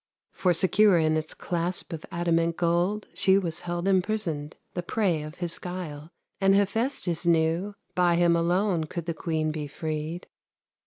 [0.31, 5.35] For secure in its clasp Of adamant gold She was held imprisoned, The prey of
[5.35, 10.25] his guile; And Hephestus knew By him alone Could the queen be freed.